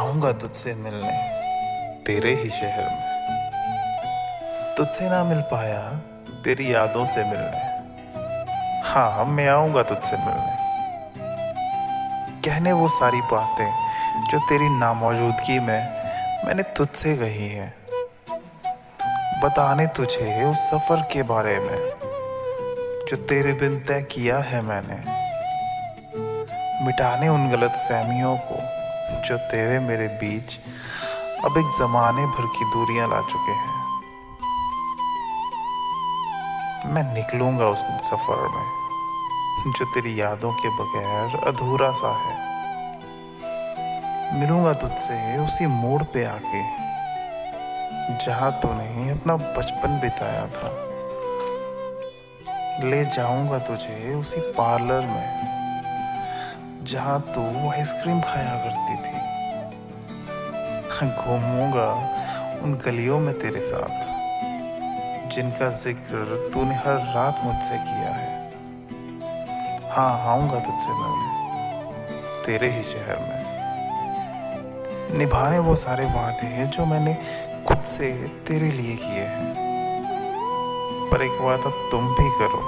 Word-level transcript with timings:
आऊँगा 0.00 0.32
तुझसे 0.32 0.74
मिलने, 0.74 1.10
तेरे 2.06 2.34
ही 2.34 2.50
शहर 2.50 2.84
में। 2.84 3.08
तुझसे 4.76 5.08
ना 5.10 5.24
मिल 5.24 5.40
पाया, 5.40 5.80
तेरी 6.44 6.74
यादों 6.74 7.04
से 7.04 7.24
मिलने। 7.24 7.60
हाँ 8.84 9.24
मैं 9.24 9.48
आऊँगा 9.48 9.82
तुझसे 9.82 10.16
मिलने। 10.16 10.54
कहने 12.40 12.72
वो 12.72 12.88
सारी 12.88 13.20
बातें 13.20 13.70
जो 14.28 14.38
तेरी 14.38 14.68
नामौजूदगी 14.68 15.58
में 15.58 15.82
मैंने 16.44 16.62
तुझसे 16.62 17.16
कही 17.16 17.48
है। 17.48 17.68
बताने 19.44 19.86
तुझे 19.86 20.44
उस 20.44 20.58
सफ़र 20.70 21.00
के 21.12 21.22
बारे 21.22 21.58
में, 21.60 21.78
जो 23.08 23.16
तेरे 23.16 23.52
बिन 23.52 23.80
तय 23.80 24.02
किया 24.02 24.38
है 24.38 24.62
मैंने। 24.62 24.98
मिटाने 26.86 27.28
उन 27.28 27.50
गलत 27.50 27.72
फहमियों 27.88 28.36
को 28.36 28.69
जो 29.26 29.36
तेरे 29.50 29.78
मेरे 29.78 30.06
बीच 30.20 30.58
अब 31.44 31.52
एक 31.58 31.68
जमाने 31.78 32.24
भर 32.28 32.46
की 32.48 32.64
दूरियाँ 32.70 33.06
ला 33.08 33.20
चुके 33.30 33.52
हैं। 33.52 33.78
मैं 36.86 37.04
निकलूँगा 37.14 37.66
उस 37.68 37.82
सफ़र 38.04 38.40
में, 38.48 38.68
जो 39.68 39.84
तेरी 39.84 40.12
यादों 40.20 40.52
के 40.52 40.68
बगैर 40.76 41.28
अधूरा 41.48 41.90
सा 41.92 42.12
है। 42.18 42.34
मिलूँगा 44.32 44.72
तुझसे 44.74 45.16
उसी 45.38 45.66
मोड़ 45.66 46.02
पे 46.12 46.24
आके, 46.24 46.62
जहाँ 48.24 48.50
तूने 48.62 49.10
अपना 49.10 49.34
बचपन 49.36 49.90
बिताया 50.00 50.46
था। 50.48 50.70
ले 52.80 53.04
जाऊँगा 53.06 53.58
तुझे 53.58 54.14
उसी 54.14 54.40
पार्लर 54.52 55.02
में, 55.06 55.28
जहाँ 56.84 57.18
तू 57.34 57.42
आइसक्रीम 57.70 58.20
खाया 58.20 58.54
करती 58.64 58.94
थी। 58.96 59.09
घूमूँगा 61.06 61.88
उन 62.62 62.74
गलियों 62.86 63.18
में 63.20 63.34
तेरे 63.38 63.60
साथ, 63.60 63.94
जिनका 65.30 65.68
ज़िक्र 65.70 66.50
तूने 66.54 66.74
हर 66.74 66.96
रात 67.14 67.40
मुझसे 67.44 67.76
किया 67.78 68.12
है। 68.14 68.30
हाँ 69.90 70.12
आऊँगा 70.28 70.58
तुझसे 70.58 70.90
मिलने, 70.90 71.28
तेरे 72.44 72.68
ही 72.70 72.82
शहर 72.82 73.18
में। 73.18 73.40
निभाने 75.18 75.58
वो 75.58 75.74
सारे 75.76 76.04
वादे 76.04 76.46
हैं 76.46 76.70
जो 76.70 76.84
मैंने 76.86 77.14
खुद 77.68 77.80
से 77.86 78.10
तेरे 78.48 78.70
लिए 78.70 78.96
किए 78.96 79.24
हैं। 79.26 79.48
पर 81.10 81.22
एक 81.22 81.40
वादा 81.40 81.70
तुम 81.90 82.02
भी 82.14 82.28
करो, 82.38 82.62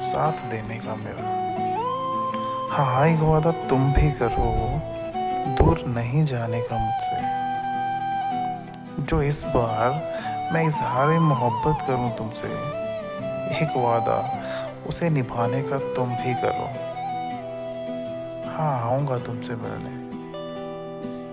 साथ 0.00 0.36
देने 0.50 0.76
का 0.76 0.94
मेरा। 0.94 1.24
हाँ 2.72 3.06
एक 3.08 3.20
वादा 3.20 3.50
तुम 3.68 3.92
भी 3.92 4.10
करो 4.12 4.48
दूर 5.54 5.84
नहीं 5.86 6.24
जाने 6.24 6.60
का 6.60 6.78
मुझसे। 6.78 7.46
जो 9.02 9.22
इस 9.22 9.44
बार 9.44 9.90
मैं 10.52 10.64
इजहार 10.64 11.08
मोहब्बत 11.08 11.86
करूँ 11.86 12.10
तुमसे, 12.16 12.48
एक 13.56 13.76
वादा 13.76 14.40
उसे 14.86 15.10
निभाने 15.10 15.62
का 15.62 15.78
तुम 15.78 16.08
भी 16.08 16.34
करो। 16.34 16.96
हाँ 18.56 18.90
आऊँगा 18.90 19.18
तुमसे 19.18 19.54
मिलने, 19.54 19.94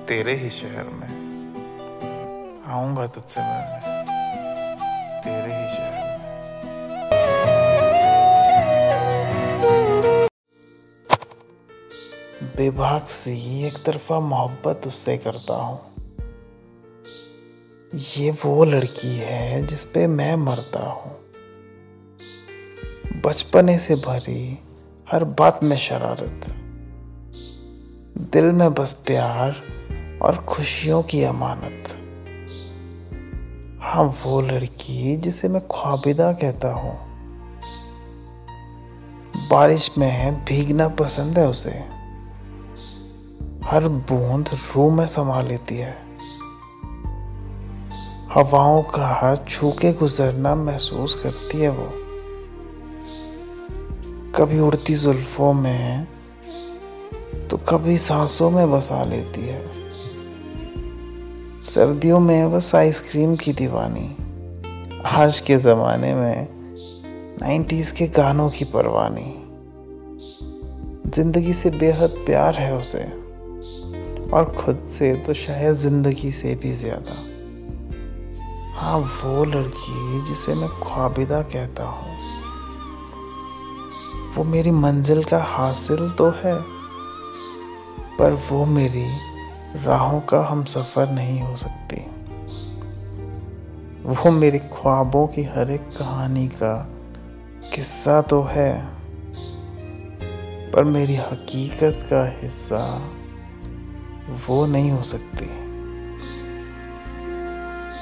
तेरे 0.06 0.36
ही 0.36 0.50
शहर 0.50 0.86
में। 0.94 1.24
आऊँगा 2.68 3.08
तुझसे 3.08 3.40
मिलने। 3.40 3.93
बेबाक 12.44 13.10
सी 13.10 13.64
एक 13.64 13.78
तरफा 13.86 14.20
मोहब्बत 14.20 14.82
उससे 14.88 15.18
करता 15.18 15.54
हूँ। 15.54 15.80
ये 17.96 18.32
वो 18.32 18.64
लड़की 18.64 19.16
है 19.16 19.68
जिस 19.68 19.86
पे 19.86 20.08
मैं 20.08 20.36
मरता 20.36 20.90
हूँ। 20.90 21.12
बचपने 23.22 23.80
से 23.80 23.96
भरी 23.96 24.60
हर 25.12 25.24
बात 25.24 25.64
में 25.64 25.78
शरारत। 25.78 26.42
दिल 28.34 28.46
में 28.46 28.74
बस 28.74 28.94
प्यार 28.94 29.62
और 30.22 30.36
खुशियों 30.38 31.04
की 31.04 31.24
अमानत। 31.24 31.84
हाँ 33.82 34.04
वो 34.26 34.42
लड़की 34.42 35.18
जिसे 35.18 35.50
मैं 35.50 35.62
ख्वाबिदा 35.68 36.34
कहता 36.34 36.74
हूँ। 36.74 37.14
बारिश 39.50 39.98
में 39.98 40.46
भीगना 40.46 40.88
पसंद 40.88 41.40
है 41.40 41.48
उसे। 41.48 42.03
हर 43.74 43.88
बूंद 43.88 44.50
रूह 44.54 44.96
में 44.96 45.08
समा 45.08 45.42
लेती 45.42 45.76
है। 45.76 45.98
हवाओं 48.34 48.84
का 48.84 49.08
के 49.72 49.94
गुजरना 49.94 50.56
महसूस 50.56 51.16
करती 51.16 51.60
है 51.60 51.70
वो। 51.70 51.90
कभी 54.36 54.60
उड़ती 54.60 54.94
जुल्फों 54.96 55.54
में 55.54 56.08
तो 57.52 57.58
कभी 57.58 57.98
सांसों 57.98 58.52
में 58.52 58.72
बसा 58.72 59.04
लेती 59.04 59.42
है। 59.42 59.68
सर्दियों 61.64 62.20
में 62.20 62.52
बस 62.52 62.76
आइसक्रीम 62.76 63.36
की 63.36 63.54
दीवानी। 63.54 64.16
आज 65.06 65.40
के 65.40 65.58
ज़माने 65.58 66.16
में 66.16 66.48
नाइन्टीज 67.42 67.92
के 67.92 68.08
गानों 68.08 68.50
की 68.50 68.66
परवानी। 68.66 69.34
ज़िंदगी 71.12 71.54
से 71.54 71.70
बेहद 71.70 72.10
प्यार 72.10 72.56
है 72.56 72.74
उसे। 72.74 73.23
और 74.34 74.46
खुद 74.56 74.84
से 74.92 75.14
तो 75.26 75.34
शायद 75.34 75.76
ज़िंदगी 75.78 76.32
से 76.32 76.56
भी 76.56 76.72
ज़्यादा। 76.76 77.16
हाँ 78.76 78.98
वो 78.98 79.44
लड़की 79.46 80.22
जिसे 80.28 80.54
मैं 80.56 80.70
ख्वाबिदा 80.82 81.42
कहता 81.42 81.84
हूँ, 81.84 82.12
वो 84.36 84.44
मेरी 84.44 84.72
मंजिल 84.72 85.24
का 85.24 85.40
हासिल 85.46 86.10
तो 86.10 86.30
है, 86.38 86.56
पर 88.18 88.40
वो 88.50 88.66
मेरी 88.66 89.06
राहों 89.76 90.20
का 90.22 90.42
हम 90.46 90.64
सफ़र 90.66 91.10
नहीं 91.12 91.40
हो 91.42 91.56
सकती। 91.56 92.02
वो 94.06 94.32
मेरे 94.32 94.60
ख्वाबों 94.74 95.28
की 95.28 95.44
हर 95.46 95.72
एक 95.72 95.90
कहानी 95.98 96.48
का 96.54 96.76
किस्सा 97.76 98.22
तो 98.22 98.42
है, 98.44 98.72
पर 100.74 100.84
मेरी 100.86 101.16
हकीकत 101.16 102.08
का 102.10 102.26
हिस्सा 102.42 102.84
वो 104.30 104.66
नहीं 104.66 104.92
हो 104.92 105.02
सकती। 105.04 105.46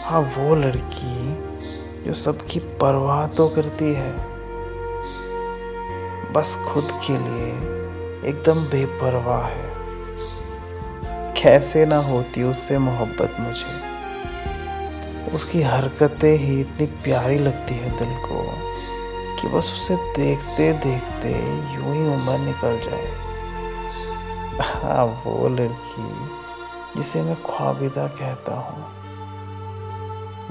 हाँ 0.04 0.22
वो 0.38 0.56
लड़की 0.56 1.36
जो 2.06 2.14
सबकी 2.14 2.59
परवाह 2.59 3.28
तो 3.28 3.48
करती 3.48 3.94
है, 3.94 4.12
बस 6.34 6.56
खुद 6.68 6.92
के 7.08 7.14
लिए 7.14 7.50
एकदम 8.30 8.64
बेपरवाह 8.66 9.46
है। 9.46 9.70
कैसे 11.34 11.86
ना 11.86 11.98
होती 11.98 12.44
उससे 12.44 12.78
मोहब्बत 12.78 13.36
मुझे। 13.40 13.80
उसकी 15.36 15.62
हरकतें 15.62 16.38
ही 16.38 16.60
इतनी 16.62 16.86
प्यारी 16.86 17.38
लगती 17.40 17.76
है 17.76 17.98
दिल 18.00 18.16
को 18.18 18.44
कि 19.42 19.48
बस 19.48 19.72
उसे 19.74 19.96
देखते 19.96 20.74
देखते 20.74 21.30
यूँ 21.76 21.96
ही 21.96 22.08
उम्र 22.14 22.38
निकल 22.38 22.80
जाए। 22.80 23.21
हाँ 24.62 25.04
वो 25.04 25.48
लड़की, 25.48 26.08
जिसे 26.96 27.22
मैं 27.22 27.36
ख्वाबिदा 27.44 28.08
कहता 28.08 28.56
हूँ। 28.56 28.84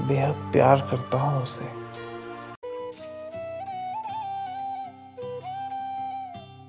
बेहद 0.07 0.35
प्यार 0.53 0.81
करता 0.81 1.17
हूँ 1.17 1.41
उसे। 1.43 1.65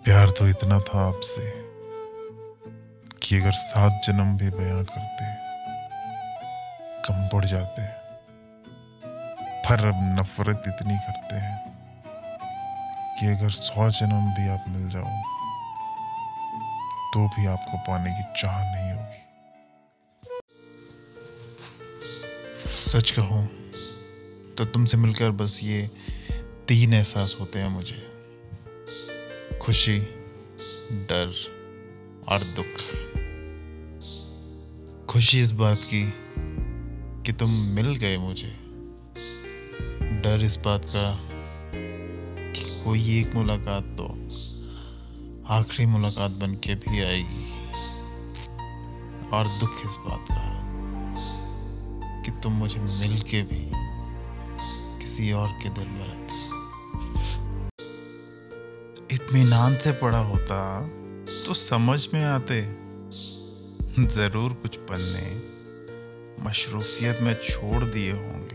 प्यार 0.05 0.31
तो 0.31 0.49
इतना 0.49 0.79
था 0.79 1.07
आपसे 1.09 1.51
कि 3.23 3.41
अगर 3.41 3.53
सात 3.53 4.01
जन्म 4.07 4.37
भी 4.37 4.51
बयां 4.51 4.85
करते, 4.85 5.25
कम 7.07 7.29
पड़ 7.29 7.45
जाते। 7.45 7.83
पर 9.67 9.87
अब 9.89 10.01
नफरत 10.21 10.63
इतनी 10.69 10.97
करते 10.97 11.37
हैं 11.37 11.59
कि 13.19 13.27
अगर 13.27 13.51
सौ 13.51 13.89
जन्म 13.91 14.25
भी 14.31 14.49
आप 14.49 14.65
मिल 14.69 14.89
जाओ 14.91 15.42
तो 17.13 17.29
भी 17.29 17.47
आपको 17.47 17.79
पाने 17.79 18.11
की 18.11 18.43
चाह 18.43 18.59
नहीं 18.61 18.93
होगी। 18.93 19.23
सच 22.69 23.11
कहूँ 23.11 23.47
तो 24.55 24.65
तुमसे 24.65 24.97
मिलकर 24.97 25.31
बस 25.31 25.61
ये 25.63 25.91
तीन 26.69 26.95
एहसास 26.95 27.37
होते 27.41 27.59
हैं 27.59 27.69
मुझे। 27.69 28.01
खुशी, 29.63 29.99
डर 30.93 31.35
और 32.29 32.45
दुख। 32.45 32.75
खुशी 35.07 35.41
इस 35.41 35.53
बात 35.53 35.79
की 35.85 36.13
कि 37.23 37.33
तुम 37.33 37.51
मिल 37.51 37.97
गए 37.97 38.19
मुझे। 38.19 38.59
डर 40.21 40.43
इस 40.45 40.57
बात 40.57 40.85
का 40.85 41.19
कि 42.53 42.83
कोई 42.85 43.21
एक 43.21 43.35
मुलाकात 43.35 43.85
तो 43.85 44.09
आखिरी 45.53 45.87
मुलाकात 45.87 46.31
बन 46.41 46.55
के 46.65 46.75
भी 46.77 47.03
आएगी। 47.03 47.47
और 49.33 49.49
दुख 49.61 49.75
इस 49.85 49.97
बात 50.01 50.27
का 50.31 50.45
कि 52.25 52.31
तुम 52.43 52.53
मुझे 52.53 52.81
मिल 52.81 53.19
के 53.31 53.41
भी 53.43 53.63
किसी 55.03 55.33
और 55.35 55.49
के 55.63 55.69
दिल 55.71 55.89
में 55.89 56.07
रहते 56.07 56.41
इत्मीनान 59.15 59.77
से 59.77 59.93
पढ़ा 59.93 60.23
होता 60.25 60.59
तो 61.47 61.55
समझ 61.55 62.01
में 62.15 62.25
आते, 62.25 62.61
ज़रूर 64.09 64.53
कुछ 64.63 64.77
पन्ने 64.91 65.29
मशरूफियत 66.41 67.19
में 67.23 67.35
छोड़ 67.43 67.83
दिए 67.85 68.13
होंगे। 68.13 68.52